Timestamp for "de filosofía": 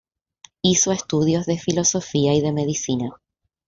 1.45-2.33